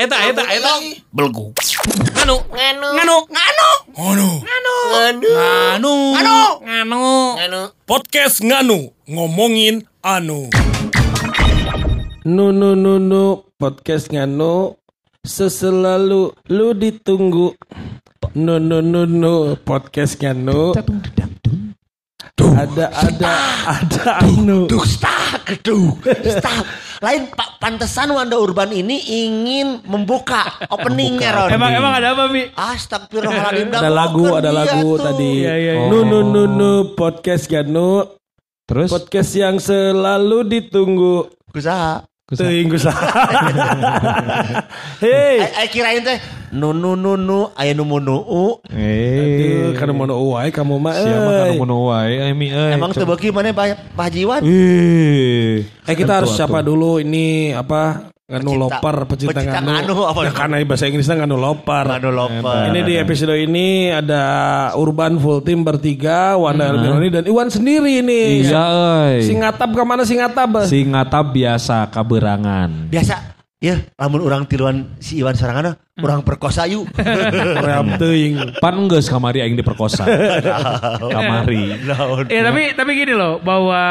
[0.00, 0.72] eta eta eta eta eta eta eta
[1.12, 1.46] belgu
[2.16, 7.02] nganu nganu nganu nganu nganu nganu nganu nganu
[7.36, 8.78] nganu podcast nganu
[9.10, 10.48] ngomongin anu
[12.24, 14.76] Nu nu nu nu podcast nganu
[15.24, 17.56] seselalu lu ditunggu.
[18.36, 20.76] Nu nu nu nu podcast nganu.
[22.40, 23.32] Ada ada
[23.68, 24.64] ada anu.
[24.64, 25.92] Dusta keduh
[26.24, 26.64] Stop
[27.04, 32.48] Lain Pak Pantesan Wanda Urban ini ingin membuka openingnya Ron Emang emang ada apa Mi?
[32.52, 35.44] Astagfirullahaladzim Ada lagu ada lagu tadi.
[35.44, 35.88] Iya, iya, iya.
[35.88, 38.04] Nu nu nu nu podcast nganu.
[38.64, 41.26] Terus Podcast yang selalu ditunggu.
[41.50, 42.70] Kusaha Teuing
[45.02, 46.22] Hei, ay kirain teh
[46.54, 48.62] nu nu nu nu aya nu munu u.
[48.70, 50.94] Eh, kana munu wae kamu mah.
[50.94, 52.54] Siapa kana munu wae mi.
[52.54, 54.46] Emang teu beuki maneh Pak Haji Iwan?
[54.46, 59.70] Eh, kita harus siapa dulu ini apa nganu Pecinta- loper pecinta, pecinta nganu.
[59.90, 60.20] nganu, apa?
[60.22, 61.84] Ya, karena bahasa Inggrisnya nganu loper.
[61.84, 64.22] Nganu loper Ini di episode ini ada
[64.72, 68.46] Urban full team bertiga, Wanda Elmironi dan Iwan sendiri ini.
[68.46, 68.62] iya
[69.10, 70.62] euy Si ngatap ke mana si ngatap?
[70.64, 76.88] si ngatap biasa kaberangan Biasa Ya, lamun orang tiluan si Iwan Sorangan orang perkosa yuk.
[77.66, 78.56] Ream teuing.
[78.56, 80.08] pan geus kamari aing diperkosa
[81.12, 81.76] kamari
[82.28, 83.82] Ya tapi tapi gini loh bahwa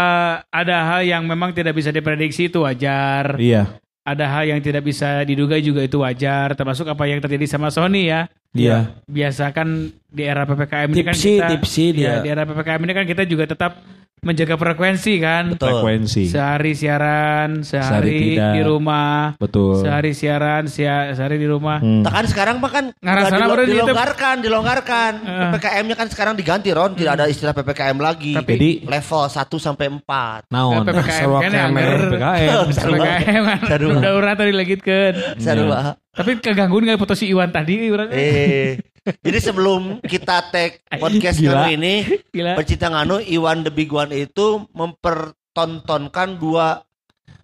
[0.43, 3.37] ada hal yang memang tidak bisa diprediksi itu wajar.
[3.37, 3.77] iya
[4.09, 6.57] Ada hal yang tidak bisa diduga juga itu wajar.
[6.57, 8.25] Termasuk apa yang terjadi sama Sony ya.
[8.57, 12.13] iya Biasa kan di era ppkm ini kan Tipsi, kita tipsi ya, dia.
[12.25, 13.77] di era ppkm ini kan kita juga tetap
[14.21, 15.43] menjaga frekuensi kan.
[15.51, 15.69] Betul.
[15.73, 18.53] frekuensi Sehari siaran, Sehari sehari tidak.
[18.53, 21.79] di rumah, betul sehari siaran, sia- sehari di rumah.
[21.79, 22.01] Hmm.
[22.01, 25.11] Nah kan sekarang mah kan Ngarasana nggak baru di- dilonggarkan, dilonggarkan.
[25.19, 25.39] Eh.
[25.49, 28.33] PPKM-nya kan sekarang diganti Ron, tidak ada istilah PPKM lagi.
[28.33, 30.47] Tapi- Jadi level 1 sampai 4.
[30.49, 31.49] naon PPKM kan.
[31.49, 31.71] PKM
[32.69, 33.59] PPKM kan.
[33.65, 33.93] Sarua.
[33.95, 35.13] Udah urang tadi legitkeun.
[35.37, 35.79] Sarua.
[36.09, 38.09] Tapi kegangguan nggak foto si Iwan tadi urang.
[38.11, 38.75] Eh.
[39.01, 41.65] Jadi sebelum kita tag podcast Gila.
[41.65, 41.93] kali ini,
[42.35, 42.53] Gila.
[42.55, 46.83] pecinta nganu Iwan The Big One itu mempertontonkan dua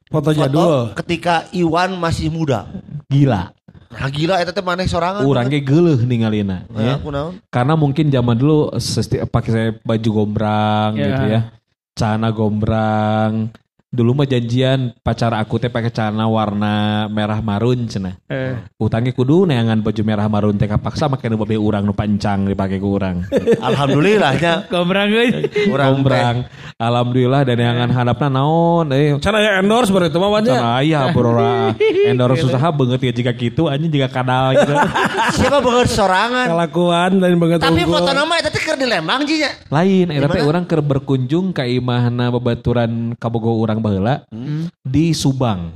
[0.05, 0.93] Foto foto jadul.
[0.95, 2.69] ketika Iwan masih muda.
[3.05, 3.49] gila
[3.87, 5.23] Nah gila eta teh maneh sorangan.
[5.23, 8.69] urang ge geuleuh ningalina Ya, ya karena mungkin zaman dulu
[9.25, 11.05] pakai saya baju gombrang Ya.
[11.07, 11.41] gitu ya
[11.93, 13.49] celana gombrang
[13.95, 16.73] dulu mah janjian pacar aku teh pakai celana warna
[17.07, 21.55] merah marun cenah Eh, utangnya kudu neangan baju merah marun teh kapaksa make nu babe
[21.55, 23.23] urang nu pancang dipake ku urang
[23.85, 25.29] Alhamdulillahnya Gombrang euy.
[25.65, 26.37] urang gombrang
[26.75, 30.53] alhamdulillah dan neangan hadapna naon eh Can aya endorse baru itu mah Wan, ya?
[30.53, 31.39] Sana aya bro
[32.09, 34.73] endorse usaha banget ya jika gitu anjing jika kadal gitu.
[35.35, 36.47] Siapa banget sorangan?
[36.49, 37.93] Kelakuan dan banget Tapi unggul.
[37.95, 39.51] foto nama eta teh keur di Lembang jinya.
[39.69, 44.25] lain eta teh urang keur berkunjung ka imahna babaturan kabogo urang baheula
[44.81, 45.69] di Subang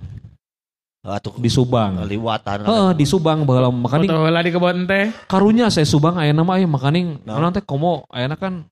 [0.99, 2.67] Atuh di Subang liwatan.
[2.67, 5.09] Heeh, di Subang baheula makaning heula di kebon teh.
[5.31, 7.39] karunya saya Subang aya nama aya makaning Nah.
[7.39, 8.67] naon teh komo aya kan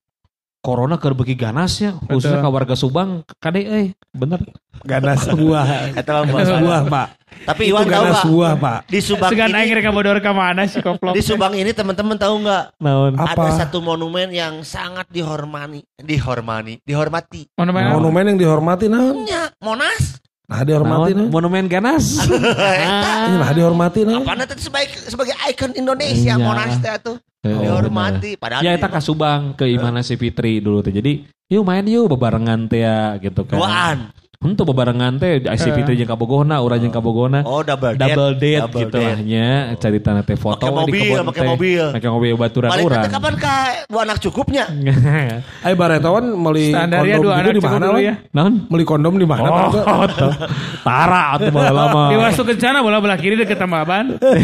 [0.68, 4.44] corona keur beuki ganasnya khususnya ka warga Subang kade euy bener
[4.84, 5.96] ganas buah.
[5.96, 7.08] Eta Ganas buah, Pak.
[7.38, 8.26] Tapi Itu Iwan tahu ganas nggak?
[8.28, 8.78] buah, Pak.
[8.86, 11.16] Di Subang Segan aing ini, rek bodor ka mana sih koplok.
[11.16, 12.64] di Subang ini teman-teman tahu nggak?
[12.78, 13.32] naon Apa?
[13.32, 17.48] Ada satu monumen yang sangat dihormati, dihormati, dihormati.
[17.54, 17.82] Monumen.
[17.90, 19.24] Monumen yang dihormati naon?
[19.24, 20.20] Ya, Monas.
[20.46, 21.28] Nah dihormati naon?
[21.28, 23.28] monumen ganas Eta.
[23.28, 24.22] Ini lah dihormati naon?
[24.22, 26.40] Apa nanti sebagai sebagai ikon Indonesia Iya.
[26.40, 28.34] Monas teh tuh Oh, dihormati.
[28.34, 31.86] Padahal ya di- eta ka Subang ke imana si Fitri dulu teh jadi yuk main
[31.86, 33.98] yuk bebarengan teh ya gitu kan duaan.
[34.38, 38.14] Untuk bebarengan teh si Fitri jeung kabogona urang jeung kabogona Oh, double date.
[38.14, 39.48] double date Double gitu lah nya
[39.82, 41.50] cerita teh foto di mobil, kebun pakai teh.
[41.50, 41.84] mobil.
[41.90, 43.54] pakai mobil baturan urang nanti kapan ka
[43.90, 44.70] dua anak cukupnya?
[45.66, 47.86] Ayo baretawan meuli Standarnya kondom dua gitu anak di mana?
[47.98, 48.14] ya.
[48.30, 49.48] naon Meuli kondom di mana?
[49.50, 50.06] Oh.
[50.86, 52.02] Tara atuh bae lama.
[52.14, 54.22] Di Wastu Kencana bola belah kiri deket Tambaban.
[54.22, 54.38] Eh,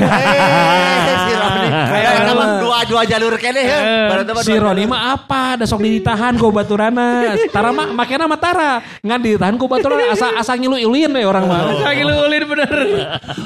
[1.23, 1.67] si Roni.
[1.71, 3.79] Kayak nama dua dua jalur kene ya.
[4.11, 5.55] Apa Si Roni mah apa?
[5.55, 7.39] Da sok ditahan ku baturana.
[7.47, 8.83] Tara mah makena mah Tara.
[8.99, 9.83] Ngan ditahan ku baturana
[10.15, 11.69] asa asa ngilu-iluin we orang mah.
[11.85, 12.71] Lagi lu ulin bener.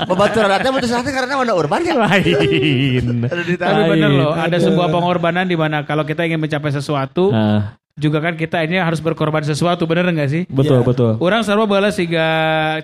[0.07, 1.95] Pembaturan nanti putus nanti karena mana urban ya.
[1.99, 3.27] Lain.
[3.59, 7.35] Tapi bener loh, ada sebuah pengorbanan di mana kalau kita ingin mencapai sesuatu,
[7.99, 10.43] juga kan kita ini harus berkorban sesuatu, bener nggak sih?
[10.47, 11.19] betul betul.
[11.19, 12.27] Orang selalu balas sehingga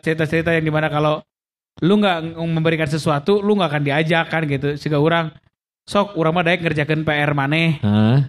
[0.03, 1.23] cerita-cerita yang di mana kalau
[1.83, 4.75] lu nggak memberikan sesuatu, lu nggak akan diajak kan gitu.
[4.75, 5.31] Sehingga orang
[5.87, 7.79] sok urang mah daek ngerjakeun PR maneh.
[7.83, 8.27] Hah?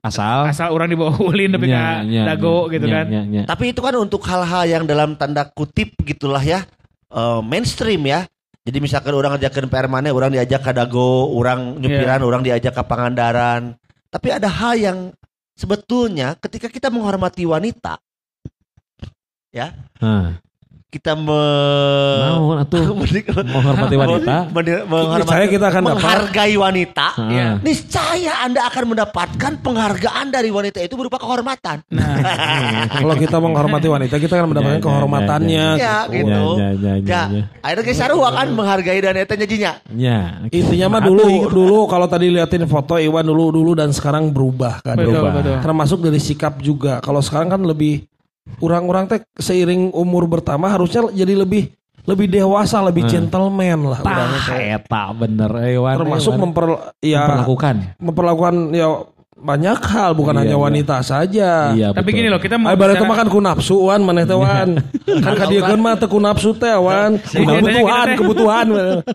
[0.00, 0.48] Asal.
[0.48, 3.06] Asal orang dibawa ulin tapi ka nya, dago nya, gitu nya, kan.
[3.12, 3.42] nya, nya.
[3.44, 6.64] Tapi itu kan untuk hal-hal yang dalam tanda kutip gitulah ya.
[7.10, 8.24] eh, mainstream ya.
[8.64, 12.82] Jadi misalkan orang ngajakin PR mana, orang diajak ke dago, orang nyupiran, orang diajak ke
[12.84, 13.74] Pangandaran.
[14.12, 14.98] Tapi ada hal yang
[15.56, 17.98] sebetulnya ketika kita menghormati wanita,
[19.98, 20.38] Hah.
[20.90, 21.38] Kita me
[22.20, 22.82] Naon atuh
[23.46, 24.36] menghormati wanita?
[24.50, 25.94] Niscaya kita akan dapat.
[26.02, 27.06] menghargai wanita.
[27.14, 27.30] Hah.
[27.30, 27.48] Iya.
[27.62, 31.86] Niscaya Anda akan mendapatkan penghargaan dari wanita itu berupa kehormatan.
[33.00, 35.66] Kalau kita menghormati wanita, kita akan mendapatkan Ya, ya, kehormatannya.
[35.78, 36.14] Ya, gitu.
[36.26, 36.42] gitu.
[36.58, 37.42] Ya, ya, ya, Ya, ya.
[37.62, 39.72] akhirnya kayak sarua kan menghargai dan eta nyajinya.
[39.94, 40.18] Ya.
[40.50, 44.98] Intinya mah dulu dulu kalau tadi liatin foto Iwan dulu dulu dan sekarang berubah kan.
[44.98, 45.62] Berubah.
[45.62, 46.98] Termasuk dari sikap juga.
[46.98, 48.10] Kalau sekarang kan lebih
[48.58, 51.70] orang-orang teh seiring umur bertambah harusnya jadi lebih
[52.08, 54.00] lebih dewasa, lebih gentleman lah.
[54.00, 55.94] Tah eta bener Ewan.
[56.00, 56.40] Termasuk Ewan.
[56.48, 56.66] memper
[57.04, 57.74] ya memperlakukan.
[58.00, 58.88] memperlakukan ya
[59.40, 60.60] banyak hal bukan Iya, hanya iya.
[60.60, 61.50] wanita saja.
[61.72, 62.18] Iya, Tapi betul.
[62.20, 64.68] gini loh, kita mau bicara- mah kan ku nafsu wan maneh teh wan.
[65.24, 67.16] kan kadiekeun mah teu ku nafsu teh wan.
[67.16, 68.66] Jadi kebutuhan, kebutuhan.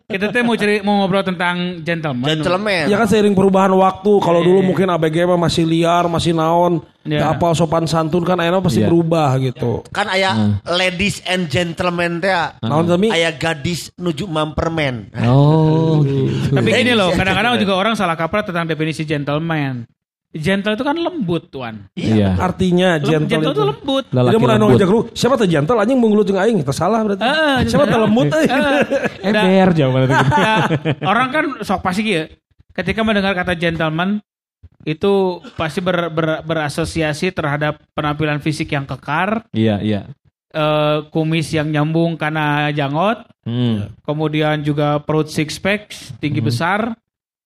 [0.10, 2.26] kita teh mau ceri mau ngobrol tentang gentleman.
[2.28, 2.90] Gentleman.
[2.90, 4.12] Ya kan seiring perubahan waktu.
[4.18, 6.82] Kalau dulu mungkin ABG mah masih liar, masih naon.
[7.06, 7.22] Iya.
[7.22, 8.90] Gak apal sopan santun kan akhirnya pasti Iya.
[8.90, 9.86] berubah gitu.
[9.94, 12.34] Kan aya ladies and gentlemen teh.
[12.60, 15.14] Naon tapi Aya gadis nuju mampermen.
[15.22, 16.50] Oh, gitu.
[16.50, 19.86] Tapi gini loh, kadang-kadang juga orang salah kaprah tentang definisi gentleman.
[20.36, 21.88] Gentle itu kan lembut, tuan.
[21.96, 22.36] Iya.
[22.36, 23.56] artinya Lem- gentle, gentle itu.
[23.56, 24.04] itu lembut.
[24.10, 24.68] Lelaki Jadi mau lembut.
[24.70, 27.24] ngajak lu, siapa tuh gentle anjing menggelut jeung aing, tersalah berarti.
[27.24, 28.48] Heeh, siapa tuh lembut euy.
[29.22, 30.14] Ember jawaban itu.
[30.14, 30.58] Nah,
[31.04, 32.28] orang kan sok pasti ya.
[32.70, 34.20] Ketika mendengar kata gentleman
[34.84, 35.14] itu
[35.56, 40.02] pasti ber- ber- berasosiasi terhadap penampilan fisik yang kekar, Iya, iya.
[40.52, 43.88] eh, kumis yang nyambung karena jangot, Hmm.
[44.02, 46.92] kemudian juga perut six pack tinggi besar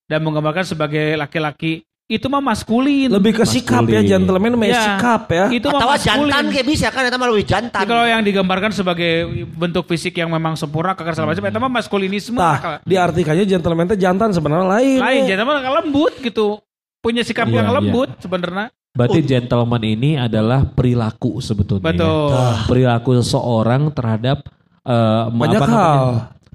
[0.05, 3.05] dan menggambarkan sebagai laki-laki itu mah maskulin.
[3.07, 5.45] Lebih ke sikap ya gentleman mah Ya, sikap ya.
[5.47, 6.25] Itu Atau mah maskulin.
[6.25, 7.77] jantan kayak bisa kan eta mah lebih jantan.
[7.77, 9.11] Jadi kalau yang digambarkan sebagai
[9.47, 12.35] bentuk fisik yang memang sempurna, kekar segala macam, itu mah maskulinisme.
[12.35, 14.97] Tah, diartikannya gentleman teh jantan sebenarnya lain.
[14.97, 16.57] lain gentleman kan lembut gitu
[16.99, 17.75] punya sikap Iya, yang iya.
[17.77, 21.85] lembut sebenarnya Berarti gentleman ini adalah perilaku sebetulnya.
[21.85, 22.33] betul
[22.65, 24.49] Perilaku seseorang terhadap
[24.81, 25.85] eh, me- Banyak apa namanya?
[25.93, 26.07] hal.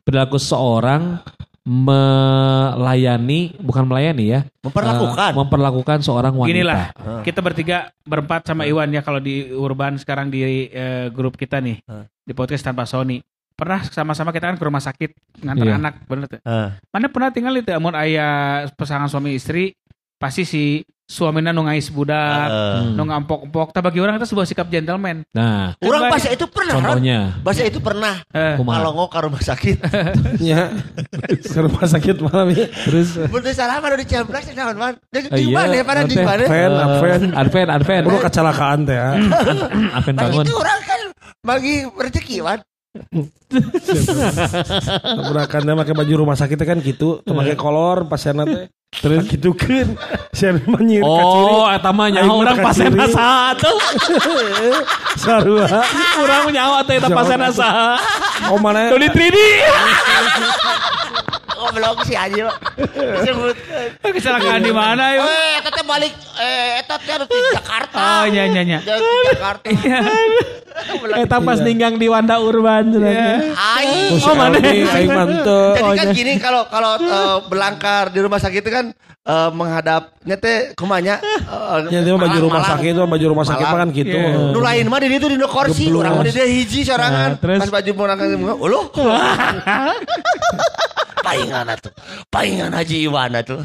[0.03, 1.03] Perilaku seseorang
[1.65, 4.41] melayani, bukan melayani ya.
[4.61, 5.31] Memperlakukan.
[5.33, 6.51] eh, memperlakukan seorang wanita.
[6.53, 6.93] Gini lah,
[7.25, 11.81] kita bertiga berempat sama Iwan ya kalau di Urban sekarang di eh, grup kita nih
[12.21, 13.21] di podcast tanpa Sony.
[13.55, 15.79] Pernah sama-sama kita kan ke rumah sakit nganter Iya.
[15.79, 16.41] anak, bener tuh.
[16.43, 16.69] Heeh.
[16.91, 19.79] Mana pernah tinggal itu amun ayah pasangan suami istri
[20.19, 22.97] pasti si suaminya nu ngais budak, Heeh.
[22.97, 23.77] nu ngampok-empok.
[23.77, 25.21] Tapi bagi orang itu sebuah sikap gentleman.
[25.37, 26.75] Nah, Orang bahasa itu pernah.
[26.81, 27.21] Contohnya.
[27.45, 28.25] Bahasa itu pernah.
[28.33, 28.81] Eh, Kumaha?
[28.81, 29.77] Malongo ke rumah sakit.
[30.41, 30.73] Ya.
[31.41, 32.67] ke rumah sakit malam ya.
[32.89, 34.95] Terus Bener salah mana di Ciamplak sih naon man.
[35.09, 36.43] Di di mana pada di mana?
[36.45, 37.21] Adven, Adven.
[37.33, 38.03] Adven, Adven.
[38.05, 39.09] Baru kecelakaan teh ya.
[40.05, 40.45] Bangun.
[40.45, 41.01] itu orang kan
[41.41, 42.61] bagi rezeki man.
[45.03, 48.71] Tabrakan dia pakai baju rumah sakit teh kan gitu, teu pakai kolor pasienna teh.
[48.95, 49.99] Terus gitu kan.
[50.31, 52.95] Saya menyir Oh, eta mah nyawa orang kaciri.
[53.11, 53.71] satu.
[55.23, 55.67] sarua.
[56.23, 57.99] Urang nyawa teh eta pasena saha.
[58.55, 58.95] Oh mana?
[58.95, 59.37] Tuli 3D.
[61.59, 62.47] Goblok si anjing.
[63.19, 63.57] Disebut.
[63.99, 65.23] kecelakaan di mana ya?
[65.27, 67.99] Eh, eta teh balik eh eta teh harus di Jakarta.
[67.99, 68.79] Oh, iya, iya, iya.
[68.81, 68.91] Di
[69.31, 69.67] Jakarta.
[71.15, 73.55] Eta pas ninggang di Wanda Urban cenah.
[73.79, 74.19] Aing.
[74.19, 74.59] Oh mana?
[74.59, 75.75] Aing mantep.
[75.77, 78.87] Jadi kan gini kalau kalau eh, berlangkar di rumah sakit itu kan
[79.23, 82.71] eh, menghadapnya teh kumanya eh, Ya dia mah baju rumah malang.
[82.75, 84.17] sakit mah baju rumah sakit mah kan gitu.
[84.17, 84.51] Iya.
[84.51, 87.31] Nu lain mah di ditu di kursi, urang mah di dia hiji sorangan.
[87.31, 87.59] Nah, terus?
[87.63, 88.85] Pas baju mau nangkang uluh.
[91.25, 91.89] Paingan atuh.
[92.29, 93.57] Paingan Haji Iwan atuh.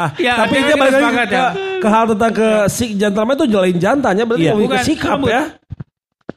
[0.00, 1.46] Ah, Ya, tapi dia balik ke, ya.
[1.84, 4.54] ke hal tentang ke si gentleman itu jelain jantannya berarti Iya.
[4.54, 5.42] Bukan, sikap ya.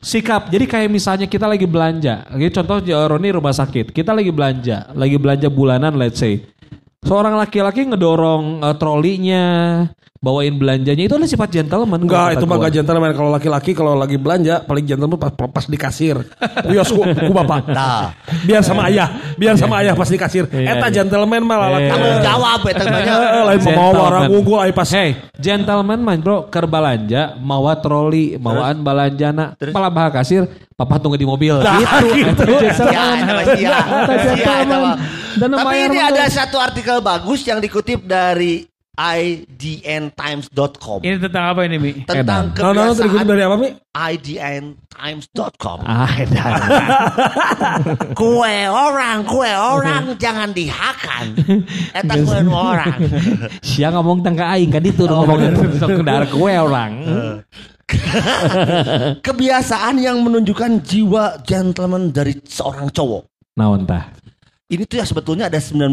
[0.01, 0.49] Sikap.
[0.49, 2.25] Jadi kayak misalnya kita lagi belanja.
[2.25, 3.93] Jadi contoh Roni rumah sakit.
[3.93, 4.89] Kita lagi belanja.
[4.97, 6.41] Lagi belanja bulanan let's say.
[7.05, 9.45] Seorang laki-laki ngedorong eh, trolinya.
[10.21, 11.09] Bawain belanjanya.
[11.09, 12.05] Itu adalah sifat gentleman.
[12.05, 13.09] Enggak, itu mah gak gentleman.
[13.09, 16.21] Kalau laki-laki kalau lagi belanja paling gentleman pas, pas di kasir.
[16.69, 17.65] Bios ku, ku bapak.
[17.73, 18.13] Nah,
[18.45, 20.45] Biar sama ayah, biar sama ayah pas di kasir.
[20.53, 21.01] Iya, Eta iya.
[21.01, 21.81] gentleman mah lalaki.
[21.81, 21.91] Iya.
[21.97, 23.15] tanggung jawab eta banyak.
[23.17, 24.89] Eh, lain mau orang unggul ay pas.
[24.93, 30.45] Hey, gentleman man bro, ker balanja, mawa troli, mawaan balanjana, malah bahas kasir,
[30.77, 31.57] papa tunggu di mobil.
[31.65, 32.05] Nah, gitu.
[32.13, 32.43] gitu.
[32.61, 33.17] Itu Ya,
[34.37, 35.01] gentleman.
[35.33, 38.70] Dan Tapi ini ada satu artikel bagus yang dikutip dari
[39.01, 41.91] idntimes.com Ini tentang apa ini, Mi?
[42.05, 43.69] tentang Nah, nah, tadi gue kebiasaan dari apa Mi?
[43.91, 46.51] idntimes.com Ah, edan.
[48.21, 51.35] kue orang kue orang jangan dihakan
[51.91, 52.99] eta kue orang
[53.59, 56.93] Sia ngomong tentang aing kan itu ngomongin sekedar kue orang.
[59.19, 63.27] kebiasaan yang menunjukkan jiwa gentleman dari seorang cowok
[63.59, 64.07] Naon tah?
[64.71, 65.91] Ini tuh ya sebetulnya ada 19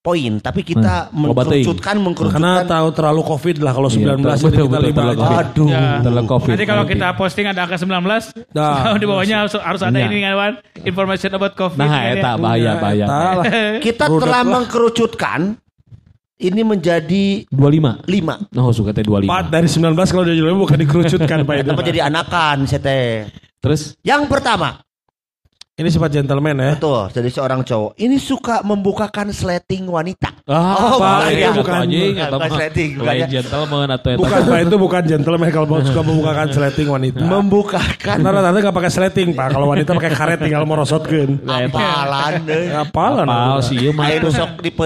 [0.00, 1.28] poin tapi kita Hmm.
[1.28, 1.60] Teuing.
[1.60, 5.26] mengkerucutkan Karena mengkerucutkan tahu terlalu covid lah kalau 19 Iya, ini betul, kita betul, aja.
[5.38, 5.84] aduh Ya.
[6.00, 6.50] Dalam covid.
[6.50, 8.96] Nanti kalau kita posting ada angka 19, Nah.
[9.00, 10.08] di bawahnya harus, harus ada Iya.
[10.08, 10.52] ini kan, Wan.
[10.82, 11.76] Information about COVID.
[11.76, 12.12] Nah, kan, ya.
[12.16, 13.04] eta bahaya bahaya.
[13.04, 13.44] Tah lah.
[13.86, 14.52] kita Rudet telah lah.
[14.56, 15.40] mengkerucutkan
[16.34, 18.04] ini menjadi 25.
[18.04, 19.28] 5 Nah, suka teh 25.
[19.28, 21.68] Empat dari 19 kalau dia bukan dikerucutkan Pak itu.
[21.68, 23.28] Kenapa jadi anakan sete
[23.60, 24.83] Terus yang pertama
[25.74, 26.78] Ini sifat gentleman ya.
[26.78, 31.50] betul jadi seorang cowok ini suka membukakan sleting wanita ah, Oh, bukan itu ya.
[31.50, 31.74] bukan.
[31.82, 33.26] anjing Bukan, atau bukan mah sleting, bukan ya.
[33.26, 34.14] gentleman atau.
[34.14, 37.26] Bukan Pak itu bukan gentleman kalau mau suka membukakan sleting wanita.
[37.34, 39.48] membukakan Karena tante nggak pakai sleting Pak.
[39.50, 41.42] Kalau wanita pakai karet tinggal merosotkeun.
[41.42, 42.70] apalan deui.
[42.70, 43.26] Apalan.
[43.26, 44.06] Apal sih ieu mah.
[44.06, 44.70] Ayo sok di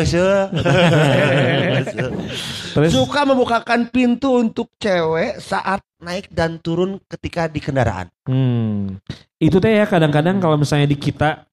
[2.78, 8.06] Terus Suka membukakan pintu untuk cewek saat naik dan turun ketika di kendaraan.
[8.22, 9.02] Hmm.
[9.42, 11.48] Itu teh ya kadang-kadang kalau misalnya di kita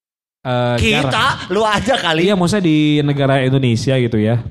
[0.46, 1.10] jarang.
[1.10, 2.30] Kita, lu aja kali.
[2.30, 4.46] Iya, maksudnya di negara Indonesia gitu ya.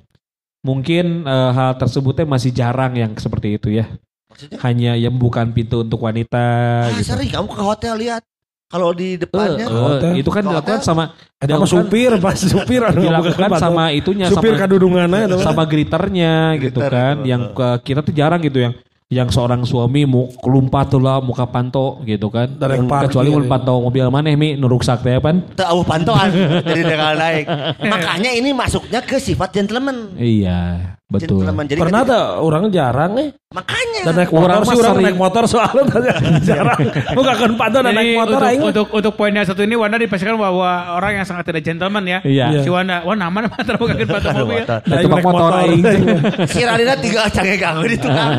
[0.66, 3.87] Mungkin eh, hal tersebut teh masih jarang yang seperti itu ya.
[4.26, 6.43] Maksudnya, Hanya yang bukan pintu untuk wanita
[6.90, 7.14] ah, gitu.
[7.14, 8.23] sering kamu ke hotel lihat.
[8.66, 10.12] Kalau di depannya, eh, Hotel.
[10.16, 10.83] itu kan dilakukan hotel.
[10.83, 11.04] sama
[11.38, 16.80] Ada apa supir pas supir dilakukan bukan sama itunya supir sama kadudungannya sama griternya gitu
[16.80, 17.28] kan itu.
[17.28, 18.75] yang ke- kita tuh jarang gitu yang
[19.06, 23.12] yang seorang suami mau kelumpat tuh lah muka panto gitu kan Dari yang parkir.
[23.12, 26.33] kecuali mau pantau mobil mana mi nu ruksak teh pan eueuh pantoan
[26.64, 27.44] jadi dengan naik.
[27.78, 30.16] Makanya ini masuknya ke sifat gentleman.
[30.16, 31.64] iya betul Gentleman.
[31.64, 33.28] Jadi Pernah ketika- tuh orang jarang nih.
[33.54, 35.82] makanya Dan naik Orang motor sih orang naik motor soalnya
[36.49, 36.80] jarang.
[37.14, 38.62] Bukan pantau dan Jadi naik motor untuk, aing.
[38.64, 42.18] untuk untuk poinnya satu ini Wanda dipastikan bahwa orang yang sangat tidak gentleman ya.
[42.20, 42.46] Iya.
[42.58, 44.58] Si Wanda, wah nama nama terbuka ke mobil.
[44.61, 45.82] Nah, naik motor aing.
[46.50, 48.30] si Radina tinggal canggih ganggu di tukang.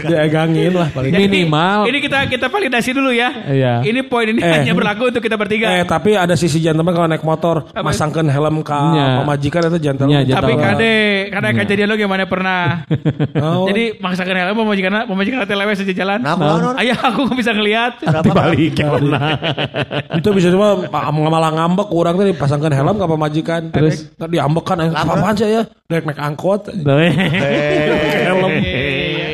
[0.00, 1.12] Diegangin lah paling.
[1.12, 1.78] Minimal.
[1.86, 3.28] Ini kita kita validasi dulu ya.
[3.44, 3.74] Iya.
[3.82, 4.52] Ini poin ini Eh.
[4.56, 5.68] hanya berlaku untuk kita bertiga.
[5.70, 9.20] Eh tapi ada sisi gentleman kalau naik motor masangkan helm ke Iya.
[9.20, 10.12] pemajikan itu gentleman.
[10.16, 10.94] Iya, Tapi kade,
[11.28, 12.62] kadang kejadian lo gimana pernah.
[13.40, 13.64] Oh.
[13.66, 16.20] Jadi maksakan helm pemajikan pemajikan teh lewe saja jalan.
[16.20, 17.92] Nah, kunaon, Ayah aku nggak bisa ngelihat.
[18.20, 19.32] dibalik ya pernah
[20.20, 23.62] itu bisa cuma malah ngambek orang tadi pasangkan helm ke pemajikan.
[23.72, 24.12] Terus?
[24.14, 25.62] tadi diambek kan eh, apaan sih ya?
[25.88, 26.68] Naik naik angkot.
[26.68, 28.52] helm.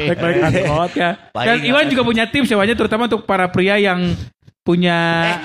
[0.06, 0.90] Naik naik angkot.
[0.94, 1.10] Ya.
[1.34, 1.56] Dan.
[1.66, 4.14] Iwan juga punya tips ya, terutama untuk para pria yang
[4.66, 4.98] punya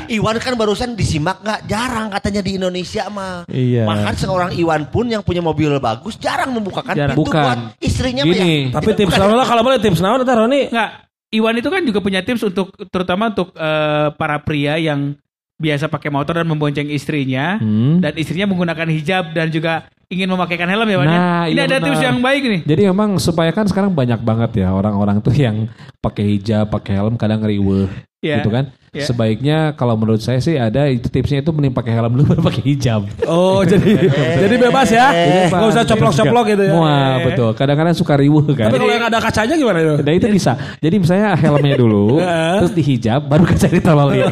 [0.10, 3.46] Eh, Iwan kan barusan disimak nggak jarang katanya di Indonesia mah.
[3.46, 3.86] Iya.
[3.86, 7.14] Bahkan seorang Iwan pun yang punya mobil bagus jarang membukakan Jarang.
[7.14, 7.38] pintu Bukan.
[7.40, 8.58] buat istrinya mah Gini.
[8.68, 8.74] ya.
[8.74, 10.68] Tapi tips naon lah kalau boleh tips naon eta Roni?
[10.68, 10.90] Enggak,
[11.30, 15.14] Iwan itu kan juga punya tips untuk terutama untuk eh, para pria yang
[15.56, 18.02] biasa pakai motor dan membonceng istrinya Hmm.
[18.02, 21.06] dan istrinya menggunakan hijab dan juga ingin memakaikan helm ya Wan.
[21.06, 21.14] ya?
[21.14, 21.86] Nah, Ini iya ada benar.
[21.88, 22.62] tips yang baik nih.
[22.66, 27.16] Jadi memang supaya kan sekarang banyak banget ya orang-orang tuh yang pakai hijab, pakai helm
[27.16, 27.88] kadang riweuh
[28.20, 28.42] Iya.
[28.42, 28.74] gitu kan.
[28.92, 29.08] Iya.
[29.08, 32.76] Sebaiknya kalau menurut saya sih ada itu tipsnya itu mending pakai helm dulu baru pakai
[32.76, 33.08] hijab.
[33.24, 33.88] Oh jadi
[34.36, 35.08] jadi bebas ya.
[35.48, 36.76] Gak usah coplok-coplok gitu ya.
[36.76, 37.56] Wah, betul.
[37.56, 38.68] Kadang-kadang suka riweuh kan.
[38.68, 39.96] Tapi kalau yang ada kacanya gimana itu?
[40.04, 40.60] Nah itu bisa.
[40.84, 42.20] Jadi misalnya helmnya dulu,
[42.60, 44.28] terus dihijab, baru kaca ditololin.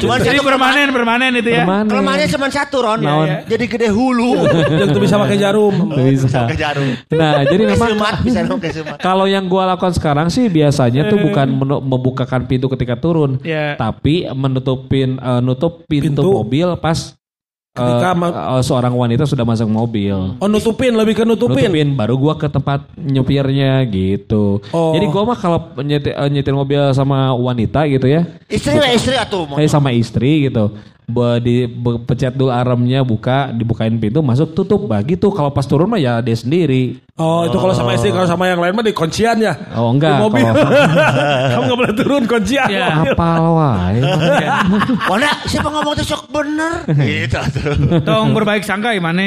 [0.00, 1.68] Cuman Jadi satu permanen permanen itu ya.
[1.68, 1.92] Permanen.
[1.92, 3.00] kelemahannya cuma satu Ron.
[3.44, 4.40] Jadi gede hulu.
[4.72, 5.92] Yang tuh bisa pakai jarum.
[5.92, 6.48] Bisa.
[6.48, 6.96] Ke jarum.
[7.12, 8.00] Nah, jadi memang
[9.04, 13.81] kalau yang gua lakukan sekarang sih biasanya tuh bukan membukakan pintu ketika turun, Ya.
[13.82, 16.30] Tapi menutupin eh, nutup pintu, Pintu.
[16.32, 17.18] mobil pas
[17.72, 20.12] Ketika ma- eh, seorang wanita sudah masuk mobil.
[20.12, 21.72] Oh nutupin lebih ke nutupin.
[21.72, 24.60] Nutupin baru gua ke tempat nyupirnya gitu.
[24.70, 24.92] Oh.
[24.92, 29.48] Jadi gua mah kalau nyetir, nyetir mobil sama wanita gitu ya, Istri lah istri atuh.
[29.56, 30.68] eh sama istri gitu.
[31.04, 35.62] Be, di be- pencet dulu armnya buka dibukain pintu masuk tutup bah gitu kalau pas
[35.62, 38.80] turun mah ya dia sendiri Oh itu kalau sama istri kalau sama yang lain mah
[38.80, 39.52] di kuncian ya.
[39.76, 40.48] oh enggak Di mobil.
[40.48, 40.64] kalau
[41.52, 42.64] Kamu gak boleh turun kuncian.
[42.66, 43.04] Ya.
[43.04, 44.00] apal wae
[45.12, 46.72] Wanda, siapa ngomong tuh sok bener?
[47.04, 48.00] Gitu atuh.
[48.00, 49.20] Tong berbaik sangka gimana?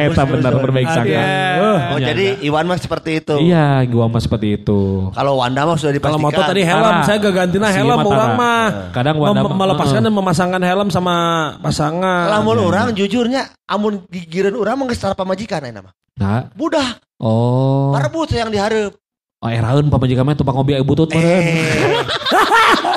[0.00, 1.94] eta benar berbaik sangka Ya.
[1.94, 3.38] Oh, jadi Iwan mah seperti itu.
[3.40, 6.26] iya gua mah seperti itu Kalau Wanda mah sudah Kalau dipastikan.
[6.26, 7.02] motor tadi helm, Tara.
[7.04, 8.64] saya gak gantina Si helm orang mah.
[8.90, 11.14] Kadang Wanda melepaskan dan memasangkan helm sama
[11.58, 12.30] pasangan.
[12.30, 15.90] Lamun orang jujurnya amun mah geus tara pamajikan aya mah.
[16.14, 18.94] nah Budak, oh parebut yang dihareup.
[19.38, 21.46] Oh, eraun pamajikan mah tumpang air butut meureun.
[21.46, 22.02] Eh,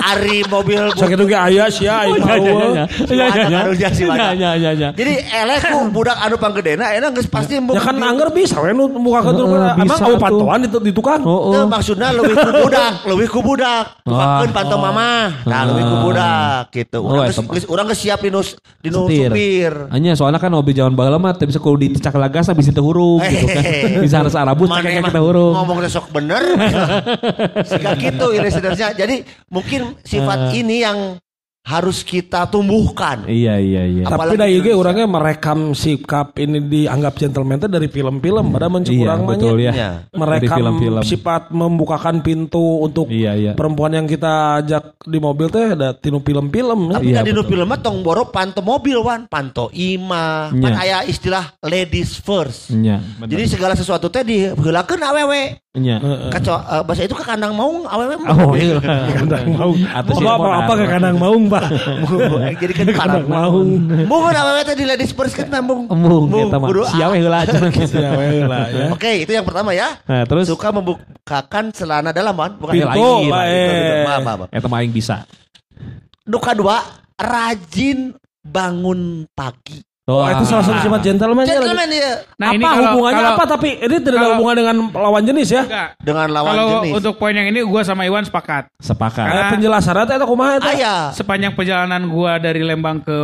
[0.01, 2.74] Ari mobil Sakit oge aya sia aing Ya, ya, mau.
[2.74, 2.86] ya.
[2.89, 3.60] Si Ya, ya, Wanda ya.
[3.62, 4.33] karunya si Wanda.
[4.33, 4.89] Ya, ya, ya, ya.
[4.98, 8.89] Jadi elek ku budak anu panggedena enak geus pasti Ya kan anggar bisa we nu
[8.89, 10.17] muka ke Heeh, Emang au tuh.
[10.17, 11.21] pantauan di, di tukang.
[11.21, 11.65] Oh, Nah, oh.
[11.69, 13.83] maksudnya lebih ku budak, lebih ku budak.
[14.01, 14.55] Tukakeun Wah.
[14.57, 15.10] pantau mama.
[15.45, 16.98] Nah, lebih ku budak gitu.
[17.05, 18.41] Oh, Urang eta geus siap di nu
[18.81, 19.74] di nu supir.
[19.93, 23.21] Hanya soalnya kan mobil jaman baheula mah teu bisa kudu dicak lagas bisa teu huruf
[23.21, 23.63] gitu kan.
[24.01, 25.53] Bisa harus arabus cek kita huruf.
[25.53, 26.31] Ngomong sok bener.
[27.64, 28.88] Sehingga gitu ini sebenarnya.
[28.94, 29.16] Jadi
[29.48, 31.00] mungkin sifat ini yang
[31.62, 33.22] harus kita tumbuhkan.
[33.30, 34.04] Iya, iya, iya.
[34.04, 34.82] Tapi Apalagi da ieu ge Indonesia.
[34.82, 39.56] orangnya merekam sikap ini dianggap gentleman teh dari film-film padahal mencuk Iya, urang mah betul
[39.62, 39.72] ya.
[39.72, 39.90] Ya.
[40.10, 41.02] Merekam Dari film-film.
[41.06, 43.52] sifat membukakan pintu untuk Iya, iya.
[43.54, 46.98] perempuan yang kita ajak di mobil teh ada tinu film-film.
[46.98, 47.54] Tapi Iya, tadi nu betul.
[47.54, 50.66] film mah tong boro panto mobil wan, panto ima, Iya.
[50.66, 52.74] kan aya istilah ladies first.
[52.74, 55.62] Iya, Jadi segala sesuatu teh diheulakeun awewe.
[55.72, 56.04] Iya.
[56.28, 58.20] Kaco eh, bahasa itu ke kandang maung awewe.
[58.28, 58.75] Oh, iya.
[59.16, 59.80] Kandang maung.
[59.88, 61.63] Atau si Apa apa, apa ke kandang maung, Pak?
[62.60, 63.70] Jadi kan Kandang maung.
[63.88, 65.88] Mungkin awewe teh di ladies first kan mambung.
[65.88, 66.68] Embung eta mah.
[66.68, 67.72] kudu Sia we heula cenah.
[68.51, 68.86] Lah ya.
[68.92, 69.96] Oke, itu yang pertama ya.
[70.04, 72.92] Nah, terus Suka membukakan celana bukan Pintu.
[72.92, 73.48] Pintu, pintu.
[73.48, 74.04] eh.
[74.04, 74.50] Maaf, maaf, maaf.
[74.51, 75.24] eta mah aing bisa.
[76.28, 76.84] Duka dua,
[77.16, 78.12] rajin
[78.44, 79.80] bangun pagi.
[80.03, 81.46] Oh, itu salah satu sifat gentleman.
[81.46, 84.55] Gentleman ya Nah apa ini kalau, hubungannya kalau, apa tapi ini tidak ada kalau- hubungan
[84.58, 85.62] dengan lawan jenis ya?
[85.63, 85.89] Enggak.
[86.01, 86.91] dengan lawan Kalau jenis.
[86.98, 88.63] untuk poin yang ini gue sama Iwan sepakat.
[88.77, 89.27] Sepakat.
[89.29, 90.67] Kayak penjelasannya teh eta kumaha eta?
[90.67, 91.01] Ayah.
[91.12, 93.20] Sepanjang perjalanan gua dari Lembang ke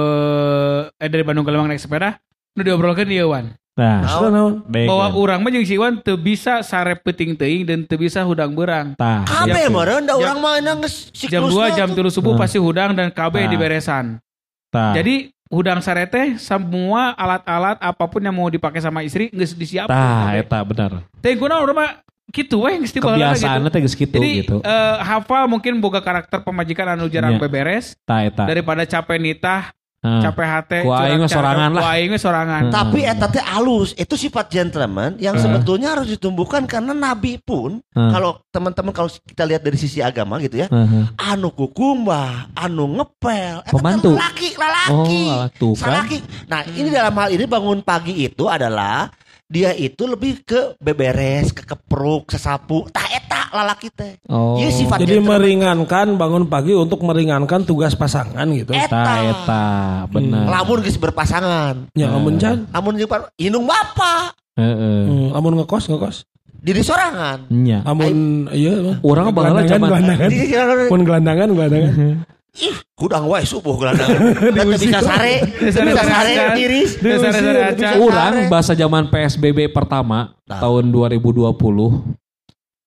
[0.94, 2.22] eh dari Bandung ke Lembang naik sepeda,
[2.54, 3.58] udah diobrolkan di Iwan.
[3.74, 4.66] Nah, naon?
[4.66, 4.90] baik.
[4.90, 8.50] Bahwa urang mah jeung si Iwan teu bisa sare peuting teuing dan teu bisa hudang
[8.52, 8.94] berang.
[8.94, 9.22] Tah.
[9.22, 12.02] Kabe Jam- meureun da jam- urang mah geus Jam siklusna 2 jam tuh.
[12.04, 12.40] 3 subuh Nah.
[12.40, 13.50] pasti hudang dan KB Nah.
[13.50, 14.06] di beresan.
[14.68, 14.94] Tah.
[14.94, 19.92] Jadi hudang sare teh semua alat-alat apa pun yang mau dipakai sama istri geus disiapkan.
[19.92, 20.92] tah eta benar.
[21.18, 21.92] Teh guna urang mah
[22.28, 24.56] gitu we geus tibaheula Kebiasaannya teh geus kitu Jadi gitu.
[24.60, 27.42] eh, hafal mungkin boga karakter pemajikan anu jarang Iya.
[27.42, 28.44] beberes Tah eta.
[28.44, 30.22] daripada capek nitah, Heeh.
[30.22, 31.82] capek hate, Ku aing mah sorangan lah.
[31.82, 32.62] Ku aing sorangan.
[32.66, 32.74] Hmm.
[32.74, 38.14] Tapi eta teh alus, itu sifat gentleman yang sebetulnya harus ditumbuhkan karena nabi pun Hmm.
[38.14, 41.10] kalau teman-teman kalau kita lihat dari sisi agama gitu ya, Heeh.
[41.18, 44.14] anu kukumbah, anu ngepel, eta teh Pembantu.
[44.14, 45.24] laki, lalaki.
[45.28, 46.06] Oh, tuh kan.
[46.06, 46.18] Salaki.
[46.46, 49.10] Nah, ini dalam hal ini bangun pagi itu adalah
[49.48, 52.84] dia itu lebih ke beberes, ke kepruk, sesapu.
[52.92, 54.20] Tah eta lalaki teh.
[54.28, 54.60] Oh.
[54.60, 55.40] Ieu sifat Jadi gentleman.
[55.40, 58.76] meringankan bangun pagi untuk meringankan tugas pasangan gitu.
[58.76, 58.92] Eta.
[58.92, 59.66] Tah eta
[60.12, 60.46] benar.
[60.52, 61.88] Lamun geus berpasangan.
[61.96, 62.68] Ya amun jan.
[62.76, 65.00] Lamun jeung par- indung bapa, Heeh.
[65.08, 66.28] Hmm, amun ngekos ngekos.
[66.58, 67.48] diri sorangan.
[67.54, 67.86] Nya.
[67.88, 69.00] Amun iya.
[69.06, 71.94] Urang baheula gelandangan zaman Pun gelandangan gelandangan.
[72.58, 74.18] Ih, hudang wae subuh gelandangan.
[74.50, 76.98] Dan teu bisa sare, bisa sare tiris.
[78.02, 80.64] Urang bahasa zaman PSBB pertama Nah.
[80.64, 81.54] tahun 2020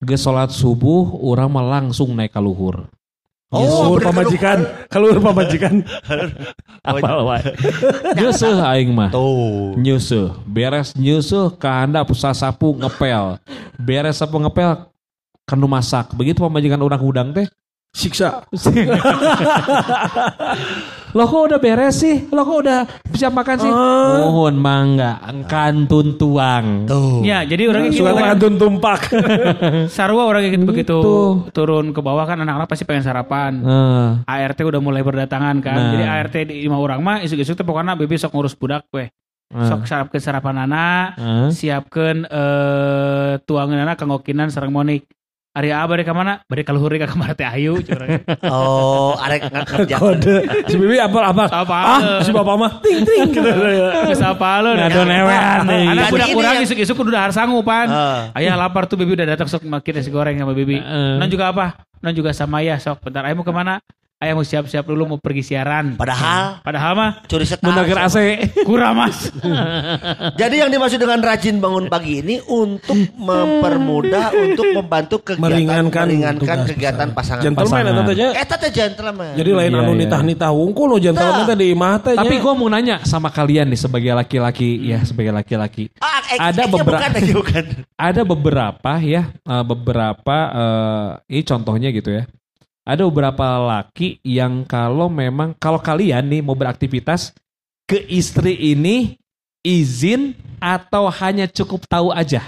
[0.01, 2.89] ge salat subuh urang mah langsung naik ka luhur.
[3.51, 5.83] Oh, Keluar pamajikan, keluar pamajikan.
[6.87, 7.43] Apal wae.
[8.17, 9.11] Nyeuseul aing mah.
[9.11, 9.75] Tuh.
[9.75, 13.37] Nyeuseul, beres nyeuseul ka handap sasapu ngepel.
[13.75, 14.87] Beres sapu ngepel
[15.43, 16.15] kanu masak.
[16.15, 17.45] Begitu pamajikan urang hudang teh.
[17.91, 18.47] Siksa.
[21.11, 22.23] Lo kok udah beres sih?
[22.31, 22.79] Lo kok udah
[23.11, 23.67] siap makan sih?
[23.67, 26.87] Mohon mangga, kantun tuang.
[26.87, 27.19] Tuh.
[27.21, 28.07] Ya, jadi orangnya gitu.
[28.07, 28.23] Suka kan.
[28.31, 29.11] kantun tumpak.
[29.95, 31.03] Sarwa orang gitu begitu Gitu.
[31.51, 33.59] turun ke bawah kan anak-anak pasti pengen sarapan.
[34.23, 35.75] ART udah mulai berdatangan kan.
[35.75, 35.91] Nah.
[35.91, 39.11] Jadi ART di lima orang mah isuk-isuk teh pokoknya bebe sok ngurus budak weh.
[39.51, 41.19] eh, Sok sarapkeun sarapan anak,
[41.51, 45.03] siapkeun eh tuangan anak kanggokinan sareng monik.
[45.51, 46.39] Ari abah bade ka mana?
[46.47, 47.75] Bade ka luhur ka kamar teh Ayu.
[48.47, 49.99] Oh, arek ngerjakeun.
[50.23, 50.35] Kode.
[50.71, 51.43] Si Bibi apa apa?
[51.51, 51.75] Apa?
[51.75, 53.43] Ah, si Bapak mah ting ting gitu.
[53.43, 54.79] Geus apa lu?
[54.79, 55.91] Ngado newean nih.
[55.91, 57.91] Anak Jadi budak ini urang yang- isuk-isuk kudu dahar sanggupan.
[57.91, 58.31] Ah.
[58.31, 60.79] Ayah lapar tuh bibi udah datang sok makin nasi goreng sama bibi.
[60.79, 61.19] Heeh.
[61.19, 61.83] Non juga apa?
[61.99, 63.03] Non juga sama ayah sok.
[63.03, 63.83] Bentar ayah mau ke mana?
[64.21, 65.97] Ayah mau siap-siap dulu mau pergi siaran.
[65.97, 67.65] Padahal Padahal mah curi setar.
[67.65, 68.17] Menager AC.
[68.61, 69.33] kurang mas.
[70.41, 76.57] Jadi yang dimaksud dengan rajin bangun pagi ini untuk mempermudah, untuk membantu kegiatan Meringankan meringankan
[76.69, 77.41] kegiatan pasangan.
[77.41, 77.93] Gentleman Pasangan.
[77.97, 78.27] eta teh nya.
[78.37, 79.33] Eta teh gentleman.
[79.33, 79.99] Jadi lain Iya, anu iya.
[80.05, 83.79] nitah-nitah wungkul lo gentleman teh di imah teh Tapi gue mau nanya sama kalian nih
[83.81, 85.89] sebagai laki-laki ya sebagai laki-laki.
[85.97, 87.63] Ah, eh, Ada eh, beberapa- bukan, eh, bukan.
[88.13, 92.29] Ada beberapa ya eh, beberapa eh, ini contohnya gitu ya.
[92.81, 97.29] Ada beberapa laki yang kalau memang kalau kalian nih mau beraktivitas
[97.85, 99.21] ke istri ini
[99.61, 102.41] izin atau hanya cukup tahu aja.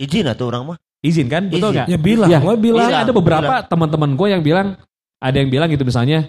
[0.00, 0.78] Izin atuh orang mah.
[1.00, 1.48] Izin kan?
[1.48, 1.76] Betul Izin.
[1.76, 1.86] nggak?
[1.88, 2.88] Ya bilang, Ya, gua bilang.
[2.88, 4.76] Iya, ada beberapa teman-teman gue yang bilang,
[5.20, 6.28] ada yang bilang gitu misalnya,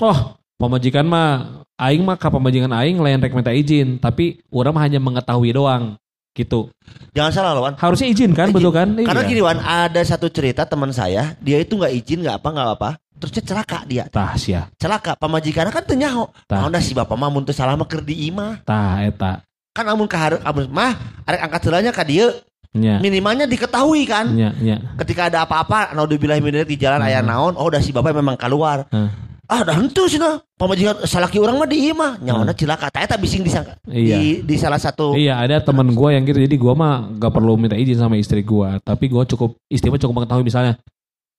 [0.00, 4.84] oh pemajikan mah, aing mah ke pemajikan aing lain rek minta izin, tapi orang mah
[4.84, 5.99] hanya mengetahui doang.
[6.30, 6.70] Gitu.
[7.10, 7.74] Jangan salah loh Wan.
[7.74, 8.56] Harusnya izin kan, Izin.
[8.56, 8.88] betul kan?
[8.94, 9.30] Karena Iya.
[9.30, 12.90] gini Wan, ada satu cerita teman saya, dia itu nggak izin nggak apa nggak apa,
[13.18, 14.70] terus dia celaka dia, Tah sia.
[14.78, 15.18] celaka.
[15.18, 16.30] Pamajikan kan teu nyaho.
[16.46, 16.70] Tah.
[16.70, 18.62] Nah, si bapak mah mun teu salah mah di imah.
[18.62, 19.42] Tah eta.
[19.74, 22.30] Kan amun ka amun mah arek angkat selanya ka dieu,
[22.74, 23.02] Nya.
[23.02, 24.30] minimalnya diketahui kan.
[24.30, 24.78] Nya, nya.
[25.02, 28.86] Ketika ada apa-apa, naudzubillah min di jalan aya naon, oh udah si bapak memang keluar.
[28.94, 29.10] Hmm.
[29.50, 30.46] Ah, dah henteu cenah.
[30.54, 32.86] Pamajikan salaki urang mah di imah, nyawana cilaka.
[32.86, 33.74] Tah eta bising disangka.
[33.90, 34.14] Iya.
[34.14, 37.58] Di di salah satu Iya ada teman gua yang gitu jadi gua mah gak perlu
[37.58, 40.78] minta izin sama istri gua tapi gua cukup istri mah cukup mengetahui misalnya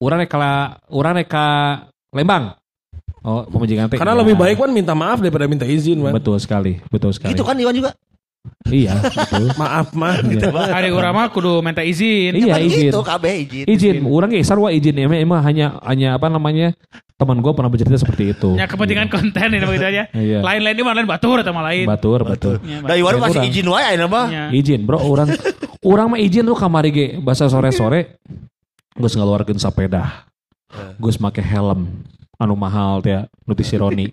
[0.02, 1.48] orang reka orang reka
[2.12, 2.60] Lembang
[3.24, 4.22] oh pemajikan teh Karena iya.
[4.26, 6.12] lebih baik kan minta maaf daripada minta izin, Wan.
[6.12, 7.96] betul sekali betul sekali Gitu kan Iwan juga.
[8.68, 10.18] Iya betul Maaf mah.
[10.22, 10.50] Iya.
[10.50, 12.34] Hari urang mah kudu minta izin.
[12.34, 13.66] iya izin Gitu kabeh izin.
[13.66, 16.74] izin orang geser wah izin emang emang hanya hanya apa namanya
[17.14, 20.04] teman gua pernah bercerita seperti itu Ya kepentingan konten ini begitu aja.
[20.10, 20.40] Iya.
[20.40, 21.86] Lain-lain ini mah lain batur atau mah lain.
[21.86, 24.26] batur betul Ya, Da Iwan Ya, masih izin wae ayeuna mah.
[24.28, 24.44] Ya.
[24.50, 25.30] izin bro orang
[25.82, 28.18] orang mah izin tuh kamari ge bahasa sore sore
[28.98, 30.26] gus ngeluarkeun sepeda
[30.98, 32.04] gus make helm
[32.42, 34.10] anu mahal teh nu ti si Roni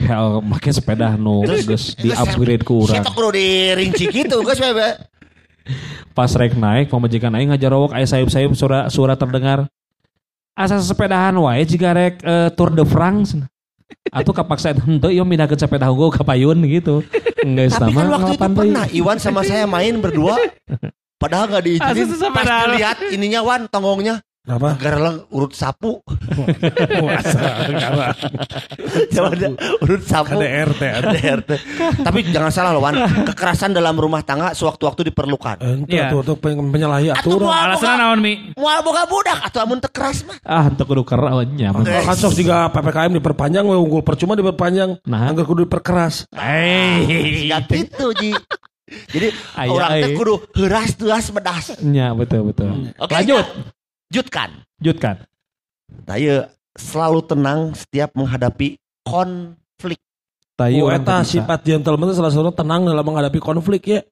[0.00, 4.88] hel make sepeda nu gus di upgrade ku urang Saya kudu dirinci gitu guys bebe.
[6.16, 9.68] pas rek naik pemajikan aing ngajarowok aya sayup-sayup suara suara terdengar
[10.56, 13.36] asa sepedahan wae jika rek eh, Tour de France
[14.08, 17.04] atau kapaksa henteu ieu mindahkeun sepeda unggul ka payun gitu
[17.44, 20.40] geus Tapi kan waktu itu pernah Iwan sama saya main berdua.
[21.20, 22.32] Padahal gak diizinin.
[22.32, 24.24] Pas dilihat ininya Wan tonggongnya.
[24.44, 24.76] Apa?
[24.76, 26.04] Gara lang urut sapu.
[27.00, 28.12] Masa, karena
[29.08, 29.48] Coba ada
[29.80, 30.36] urut sapu.
[30.36, 30.82] KDRT.
[31.00, 31.50] KDRT.
[32.04, 32.92] Tapi jangan salah loh Wan.
[33.24, 35.56] Kekerasan dalam rumah tangga sewaktu-waktu diperlukan.
[35.64, 36.12] Ente Iya.
[36.12, 37.48] untuk penyalahi Atuh aturan.
[37.48, 38.52] Alasan naon mi?
[38.54, 40.36] moal boga budak atau amun tekeras mah.
[40.44, 42.04] ah henteu kudu Eh.
[42.04, 45.00] Kan sok juga PPKM diperpanjang, we unggul percuma diperpanjang.
[45.08, 45.32] Nah.
[45.32, 46.28] Angger kudu diperkeras.
[46.36, 48.36] Ya gitu Ji.
[49.08, 49.32] Jadi
[49.64, 51.80] orang teh kudu heuras tuas bedas.
[51.80, 53.46] nya betul betul Oke, lanjut
[54.14, 54.62] Lanjutkan.
[54.78, 55.16] lanjutkan
[56.06, 56.46] Saya
[56.78, 59.98] selalu tenang setiap menghadapi konflik.
[60.54, 64.06] Tayu Oh, eta sifat gentleman itu salah satu tenang dalam menghadapi konflik ya.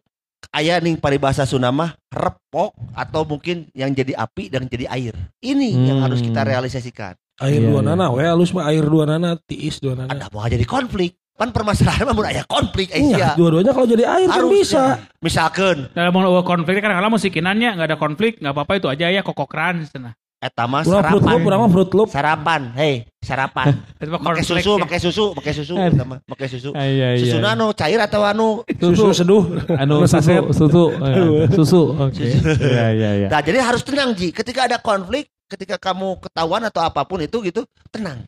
[0.50, 5.14] Aya ning paribahasa Sunda mah repok atau mungkin yang jadi api dan jadi air.
[5.38, 6.10] Ini yang Hmm.
[6.10, 7.14] harus kita realisasikan.
[7.38, 7.94] Air Iya, dua iya.
[7.94, 10.10] nana, we halus mah air dua nana, tiis dua nana.
[10.10, 11.14] Ada mau jadi konflik.
[11.32, 13.32] Kan permasalahan mah mun aya konflik Iya, Aisyah.
[13.34, 14.82] dua-duanya kalau jadi air kan bisa.
[15.18, 19.82] Misalkan Dalam mau konflik kadang-kadang musikinannya nggak ada konflik nggak apa-apa itu aja ya kokokran
[19.84, 20.12] sana.
[20.38, 21.30] eta mah Kurang fruit sarapan.
[21.30, 22.08] loop, kurang mah fruit loop.
[22.10, 23.78] Sarapan, hei, sarapan.
[24.26, 24.82] Pakai susu, ya.
[24.82, 26.70] pakai susu, pakai susu, eta mah, pakai susu.
[26.74, 27.22] Ah, iya, iya.
[27.22, 29.46] Susu anu cair atau anu Susu seduh.
[29.72, 32.26] anu susu susu eh, susu oke
[32.58, 34.30] ya ya ya Nah, jadi harus tenang Ji.
[34.30, 38.26] Ketika ada konflik, ketika kamu ketahuan atau apa pun itu gitu, tenang.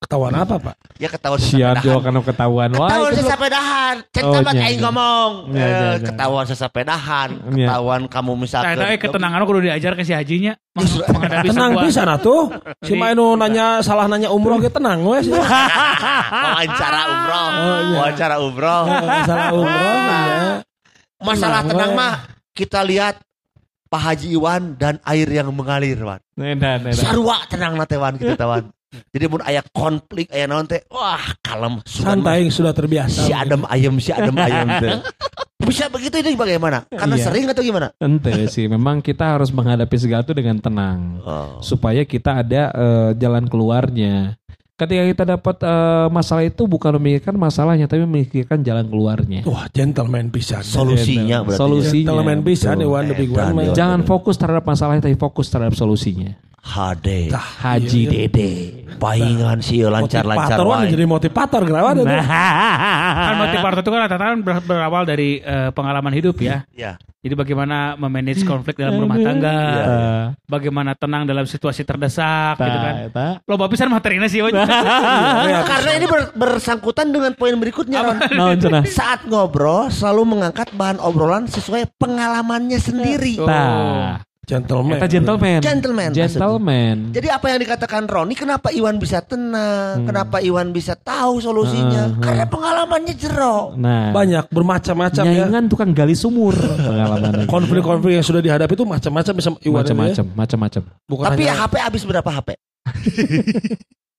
[0.00, 0.74] Ketahuan apa, Pak?
[0.96, 1.36] Ya ketahuan
[1.84, 3.94] jo karena ketahuan wah Ketahuan sesapedahan.
[4.08, 4.84] Cek Oh, tamat iya, aing iya.
[4.88, 5.30] ngomong.
[5.52, 5.90] Eh, iya, iya.
[6.00, 7.68] Ketahuan sesapedahan, Iya.
[7.68, 8.76] ketahuan kamu Nah, misalkan.
[8.80, 12.48] itu eh, ketenangan kudu diajar ke si hajinya menghadapi Tenang bisa tuh.
[12.80, 15.36] Si Mainu nanya salah nanya umroh ge tenang we sih.
[16.48, 17.48] Wawancara umroh.
[17.52, 17.80] Oh.
[18.00, 18.82] Wawancara umroh.
[19.28, 20.40] salah umroh ya.
[21.20, 22.12] Masalah Tenang, mah
[22.56, 23.20] kita lihat
[23.92, 26.24] Pak Haji Iwan dan air yang mengalir, Wan.
[26.96, 28.64] Sarua tenang na teh Wan gitu teh, Wan.
[28.90, 33.22] Jadi mun aya konflik aya naon teh, wah kalem Santai sudah terbiasa.
[33.22, 34.98] si adem ayem si adem ayem teh.
[35.60, 36.88] Bisa begitu ini bagaimana?
[36.88, 37.24] Karena Iya.
[37.30, 37.92] sering atau gimana?
[37.96, 41.60] Ente sih, memang kita harus menghadapi segala itu dengan tenang Oh.
[41.60, 44.34] supaya kita ada eh, jalan keluarnya.
[44.74, 49.44] Ketika kita dapat eh, masalah itu bukan memikirkan masalahnya, tapi memikirkan jalan keluarnya.
[49.44, 50.64] Wah, gentleman pisan.
[50.64, 51.60] Solusinya berarti.
[51.60, 52.08] Solusinya.
[52.08, 52.76] Gentleman pisan.
[52.80, 53.70] Iwan lebih Iwan.
[53.70, 56.32] Jangan fokus terhadap masalahnya, tapi fokus terhadap solusinya.
[56.60, 57.32] HD.
[57.32, 58.10] Haji iya.
[58.10, 58.50] Dede.
[59.00, 60.92] Paingan sih lancar-lancar Motivator, Wan, wae.
[60.92, 62.02] jadi motivator kenapa itu?
[62.04, 62.26] Nah.
[63.16, 66.68] kan motivator itu kan rata-rata kan ber- berawal dari eh, pengalaman hidup ya.
[66.70, 67.00] Ya.
[67.20, 72.94] Jadi bagaimana memanage konflik dalam rumah tangga, Eh, bagaimana tenang dalam situasi terdesak gitu kan.
[73.08, 73.26] eta.
[73.44, 74.40] Lo bapisan materinya sih.
[75.40, 78.20] Iya, Karena ini ber- bersangkutan dengan poin berikutnya.
[78.56, 78.84] Cenah?
[78.84, 83.36] Saat ngobrol selalu mengangkat bahan obrolan sesuai pengalamannya sendiri.
[83.36, 84.24] Tah.
[84.50, 84.98] Gentleman.
[84.98, 85.58] Eta gentleman.
[85.62, 86.96] Gentleman, Gentleman.
[87.14, 90.02] Jadi apa yang dikatakan Roni, kenapa Iwan bisa tenang?
[90.02, 92.10] Kenapa Iwan bisa tahu solusinya?
[92.10, 92.24] Hmm, hmm.
[92.26, 93.78] Karena pengalamannya jero.
[93.78, 95.46] Nah, Banyak bermacam-macam ya.
[95.46, 99.94] nyaingan tukang gali sumur pengalaman Konflik-konflik yang sudah dihadapi itu macam-macam bisa Iwan ya.
[99.94, 100.82] macam-macam, macam-macam.
[101.06, 102.48] Bukan Tapi hanya HP habis berapa HP?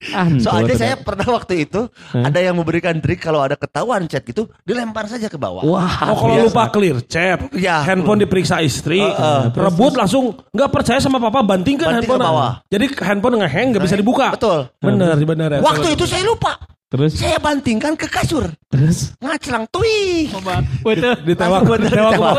[0.00, 1.06] Ah, Soalnya betul, saya betul.
[1.12, 5.36] pernah waktu itu ada yang memberikan trik kalau ada ketahuan chat gitu, dilempar saja ke
[5.36, 5.60] bawah.
[5.60, 6.46] Wah, Oh kalau biasa.
[6.48, 7.84] lupa clear chat, Ya.
[7.84, 9.52] handphone diperiksa istri, Heeh.
[9.52, 12.16] rebut langsung nggak percaya sama papa banting ke Banting handphone.
[12.16, 12.52] ke bawah.
[12.66, 14.26] Jadi handphone nggak hang nggak bisa dibuka.
[14.32, 14.72] Betul.
[14.80, 15.60] Bener, bener ya.
[15.60, 16.56] Waktu itu saya lupa.
[16.90, 18.50] Terus Saya bantingkan ke kasur.
[18.66, 20.26] terus Ngaclang tuih.
[20.26, 20.58] Coba.
[20.82, 21.14] Betul.
[21.22, 22.32] Ditewak, ditewak.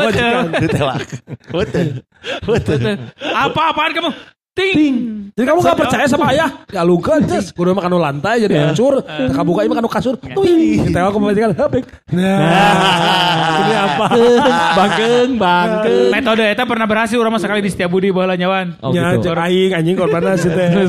[0.60, 0.98] Ditewak.
[1.48, 1.86] Betul.
[2.44, 2.78] Betul.
[3.22, 4.10] Apa-apaan kamu?
[4.52, 5.32] Ting.
[5.32, 6.52] Jadi kamu gak percaya sama ayah?
[6.68, 7.56] Ya lu kan, Cis.
[7.56, 9.00] Kudu makan lantai jadi hancur.
[9.00, 10.20] Teka buka ini makan kasur.
[10.20, 10.92] Tuing.
[10.92, 11.50] Ditewak ke majikan.
[11.56, 11.84] Hapik.
[12.12, 12.36] Nah.
[13.64, 14.06] Ini apa?
[14.78, 16.12] bangkeng bangkeng.
[16.12, 18.76] Metode eta pernah berhasil orang sekali di Setiabudi baheula nyawan.
[18.84, 19.32] Oh Ya, gitu.
[19.32, 20.68] aing anjing korbanna sih teh.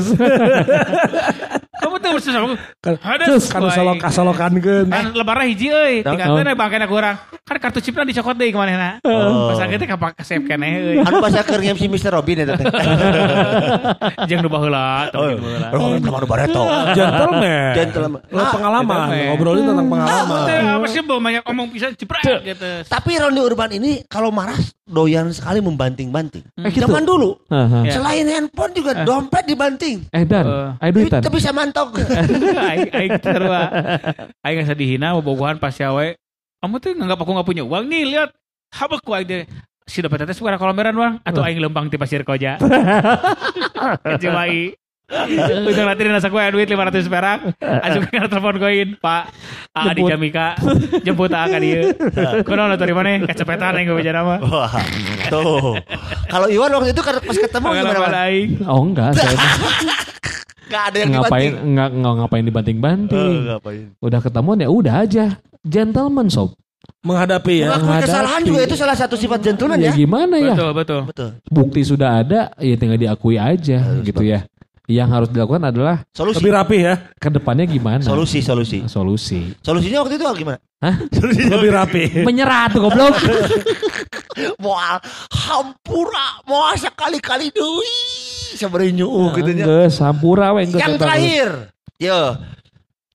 [1.74, 3.76] Kamu tuh mesti sama Kan Ada kan sesuai.
[3.76, 4.86] solok kasolokankeun.
[4.88, 7.16] Kan lebaran hiji euy, tinggalkeun bangkena kurang.
[7.44, 9.52] Kan kartu chipna dicokot deui ke mana Oh.
[9.52, 10.96] Pas kita kapak save keneh euy.
[11.04, 12.16] Anu bahasa kernya si Mr.
[12.16, 12.44] Robin ya
[14.40, 15.68] nu baheula, tong jeung baheula.
[15.76, 16.62] Oh, nama anu bareto.
[16.96, 17.72] Gentleman.
[17.76, 18.20] Gentleman.
[18.32, 18.96] Lo pengalaman.
[18.96, 19.28] gentleman.
[19.28, 20.40] Ngobrolin tentang pengalaman.
[20.48, 22.70] teh apa sih bawa banyak omong bisa jepret gitu.
[22.88, 24.56] Tapi Ronde Urban ini kalau marah
[24.88, 26.48] doyan sekali membanting-banting.
[26.64, 26.88] Eh, gitu?
[26.88, 27.36] Zaman dulu.
[27.84, 28.00] Ya.
[28.00, 30.00] Selain handphone juga dompet dibanting.
[30.16, 30.68] Eh dan, Eh.
[30.80, 31.20] ayo duitan.
[31.20, 31.92] Tapi bisa mantok.
[32.72, 33.52] Aing terus.
[34.40, 36.16] Aing nggak dihina bobogohan pas yawe.
[36.64, 38.32] Kamu tuh nganggap aku nggak punya uang nih lihat.
[38.72, 39.44] Habek ku deh.
[39.84, 42.56] Si dompet teh suara kolomeran bang atau aing lempang ti pasir koja.
[44.08, 44.72] Kecewai.
[45.68, 49.24] Ujung nanti nasa gue duit 500 perak Asup ke telepon koin Pak
[49.76, 50.10] A di Jemput.
[50.16, 50.48] Jamika
[51.04, 51.92] Jemput A ka dia
[52.40, 54.72] Kuno lo dari mana Kecepetan yang gue bicara mah Wah,
[55.28, 55.76] tuh.
[56.32, 58.16] Kalau Iwan waktu itu kan pas ketemu gimana?
[58.24, 59.36] Aing Oh enggak, saya
[60.74, 61.68] Gak ada yang ngapain dibanting.
[61.70, 63.32] enggak, enggak ngapain dibanting-banting.
[63.46, 63.84] ngapain?
[64.00, 65.24] Udah ketemuan ya udah aja.
[65.62, 66.58] Gentleman sob.
[67.00, 67.66] Menghadapi ya.
[67.70, 68.08] Mengakui menghadapi.
[68.10, 69.92] kesalahan juga itu salah satu sifat gentleman Ya ya.
[69.94, 70.52] gimana ya?
[70.52, 71.28] Betul betul Betul.
[71.46, 74.42] Bukti sudah ada, ya tinggal diakui aja gitu ya.
[74.84, 76.44] Yang harus dilakukan adalah Solusi.
[76.44, 76.94] Lebih rapi ya.
[77.16, 78.04] ke depannya gimana?
[78.04, 78.84] Solusi, solusi.
[78.84, 79.56] Solusi.
[79.64, 80.60] Solusinya waktu itu gimana?
[80.84, 80.96] Hah?
[81.56, 82.02] Lebih rapi.
[82.20, 83.16] Menyerah tuh goblok.
[84.64, 84.98] Moal
[85.30, 87.96] hampura, moal sekali-kali deui.
[88.54, 89.64] Sebenarnya nyuuh gitu nya.
[89.64, 91.48] Enggak, sampura we Yang terakhir,
[91.96, 92.38] yo.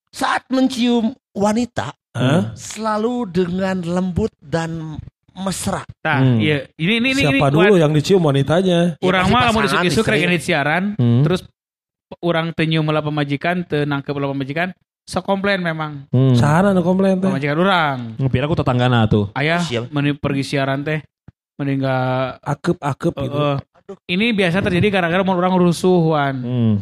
[0.09, 2.51] Saat mencium wanita Hah?
[2.53, 4.97] selalu dengan lembut dan
[5.31, 5.85] mesra.
[6.01, 6.37] Nah Hmm.
[6.37, 8.99] iya Ini ini ini Siapa ini, dulu yang dicium wanitanya?
[8.99, 11.23] Urang Ya, mah lamun isuk-isuk rek siaran Hmm.
[11.23, 11.47] terus
[12.19, 14.73] urang teu nyium heula pemajikan teu nangkep heula pemajikan
[15.05, 16.35] sok komplain memang Hmm.
[16.35, 17.29] Sana nu komplain teh.
[17.29, 19.31] pemajikan urang Ngepir aku tetanggana tuh.
[19.33, 19.87] ayah Siap.
[19.89, 20.99] meni pergi siaran teh
[21.55, 22.09] mending nggak
[22.41, 23.37] Akep-akep eh, gitu.
[23.37, 23.55] eh.
[24.05, 26.75] Ini biasa terjadi gara-gara mau orang rusuhan Hmm.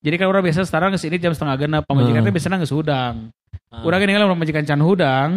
[0.00, 2.26] jadi kan orang biasa sekarang ke sini jam setengah genap pemajikan Hmm.
[2.26, 3.30] teh biasanya geus hudang
[3.68, 3.82] Ah.
[3.82, 5.30] urang ini kalau pemajikan can hudang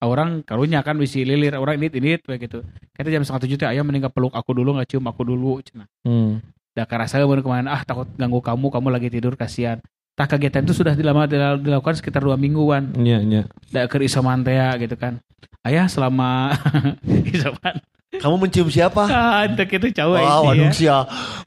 [0.00, 3.82] orang karunya kan bisi lilir orang ini ini begitu kita jam setengah tujuh teh ayah
[3.82, 6.40] mending nggak peluk aku dulu nggak cium aku dulu cenah Hmm.
[6.70, 9.82] Dah karasa baru kemarin ah takut ganggu kamu kamu lagi tidur kasihan.
[10.14, 12.94] Tak kegiatan itu sudah dilama dilakukan sekitar dua mingguan.
[12.94, 13.42] Iya, iya.
[13.74, 15.18] Dah ke isoman ya, gitu kan.
[15.66, 16.54] Ayah selama
[17.34, 17.82] isoman.
[18.18, 19.06] Kamu mencium siapa?
[19.20, 20.42] Ah, untuk itu jauh Wah, ya.
[20.42, 20.98] waduh sia.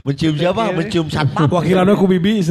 [0.08, 0.72] Mencium siapa?
[0.72, 1.52] Mencium satpam.
[1.52, 2.40] Wakilan aku bibi.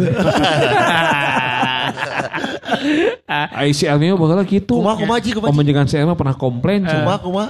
[3.73, 4.77] ICL nya bakal gitu.
[4.77, 5.89] Kumaha kumaha ji kumaha.
[5.89, 6.85] saya mah pernah komplain.
[6.85, 6.93] Eh.
[6.93, 7.49] Kumaha kumaha.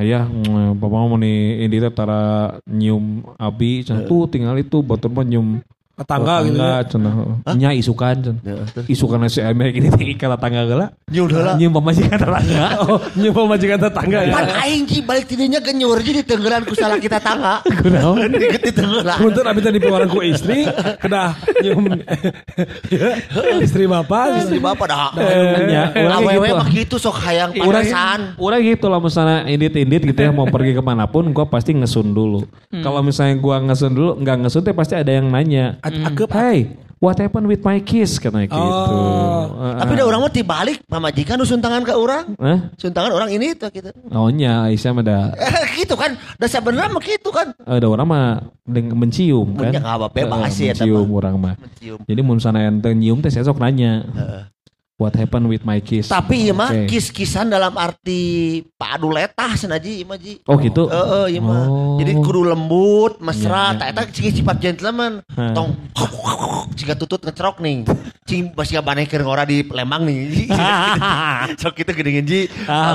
[0.00, 5.26] Ayah, mm, papa mau nih ini tara nyium abi, cenah tuh tinggal itu batur mah
[5.28, 5.60] nyium
[6.00, 6.80] Tetangga gitu ya.
[6.88, 7.12] cenah.
[7.60, 8.40] Nya isukan cenah.
[8.40, 8.56] Ya.
[8.88, 10.88] Isukan si Ame gini teh kala tangga geula.
[11.12, 11.52] Nyium heula.
[11.60, 12.66] Nyium pemajikan tetangga.
[12.80, 14.34] Oh, nyoba majikan tetangga ya.
[14.34, 17.60] Pan aing ji balik tidurnya genyur jadi tenggelan ku salah kita tangga.
[17.84, 18.32] Kunaon?
[18.32, 19.20] Dikit di tenggelan.
[19.20, 20.64] Punten abis tadi pengeluaran ku istri,
[20.96, 22.00] kena nyium
[22.88, 23.08] ya,
[23.60, 24.48] istri bapak.
[24.48, 25.12] Istri bapak dah.
[25.68, 26.56] Ya, urang Awewe gitu.
[26.56, 28.32] mah gitu sok hayang panasan.
[28.40, 32.16] Urang gitu lah misalnya indit-indit gitu ya mau pergi ke mana pun gua pasti ngesun
[32.16, 32.48] dulu.
[32.72, 35.76] Kalau misalnya gua ngesun dulu nggak ngesun teh pasti ada yang nanya.
[36.06, 36.28] Akep.
[36.30, 36.58] Hey,
[36.96, 38.60] what happened with my kiss katanya gitu.
[38.60, 39.48] Oh.
[39.60, 39.96] Eh, Tapi eh.
[39.96, 42.36] da urang mah tibalik pamajikan nu suntangan ke urang.
[42.36, 42.72] Hah?
[42.76, 43.90] Suntangan orang ini tuh gitu.
[44.10, 46.14] Oh nya Aisyah mah ada Eh, gitu kan.
[46.36, 47.52] Da sebenarnya mah gitu kan.
[47.58, 48.24] ada orang mah
[48.68, 49.72] mencium kan.
[49.72, 51.54] Mun nya apa, bebas Eh, sih eta Mencium orang mah.
[51.56, 51.98] Mencium.
[52.04, 54.04] Jadi mun sana ente nyium teh saya sok nanya.
[55.00, 56.12] What happened with my kiss?
[56.12, 56.92] Tapi ieu mah Oke.
[56.92, 60.44] kis-kisan dalam arti padu letah senaji ieu mah ji.
[60.44, 60.92] Oh gitu.
[60.92, 61.64] Heeh, ieu mah.
[61.64, 61.96] Oh.
[61.96, 63.80] Jadi kudu lembut, mesra, Iya, iya.
[63.80, 65.24] tak eta cing sifat gentleman.
[65.32, 65.56] Hah.
[65.56, 65.72] Tong
[66.76, 67.88] jika tutut ngecerok nih.
[68.28, 70.52] Cing basi baneh keur ngora di Lembang nih.
[71.64, 72.40] Sok itu geuningan ji.
[72.68, 72.92] Ah.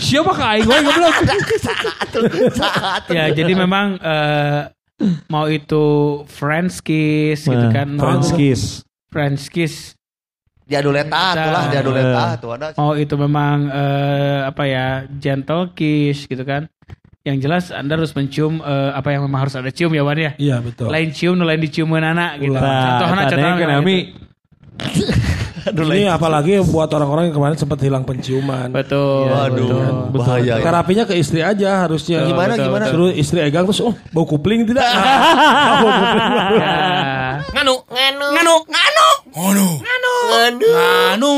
[0.00, 1.14] Siapa kak Aing gue goblok?
[1.68, 2.24] Satu,
[2.56, 3.10] satu.
[3.12, 4.72] Ya, jadi memang eh,
[5.28, 5.84] mau itu
[6.24, 8.00] French kiss gitu kan.
[8.00, 8.62] French kiss.
[9.12, 9.97] French kiss.
[10.68, 12.66] Diadu letah tuh lah, diadu letah tuh ada.
[12.76, 16.68] Mau itu memang eh, apa ya gentle kiss gitu kan.
[17.24, 20.36] Yang jelas Anda harus mencium eh, apa yang memang harus ada cium ya Wan ya.
[20.36, 20.92] Iya betul.
[20.92, 22.52] Lain cium, lain dicium anak gitu.
[22.52, 23.00] Ulah.
[23.00, 23.96] Contohnya Nah, contohnya kan Ami
[25.68, 28.72] Ini apalagi buat orang-orang yang kemarin sempat hilang penciuman.
[28.72, 29.28] Betul.
[29.28, 29.68] Waduh,
[30.08, 30.24] betul.
[30.24, 30.54] bahaya.
[30.56, 30.64] ya.
[30.64, 32.24] Terapinya ke istri aja harusnya.
[32.24, 32.84] Gimana, betul, gimana?
[32.88, 34.80] Suruh istri egang terus, oh bau kupling tidak?
[34.80, 36.24] Ah, bau kupling.
[36.56, 36.76] Ya.
[37.52, 38.56] Nganu, nganu,
[40.28, 40.68] Nganu.
[40.68, 41.32] Nganu.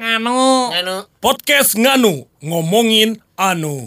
[0.00, 0.40] Nganu.
[0.72, 0.94] Nganu.
[1.20, 3.84] Podcast Nganu ngomongin anu.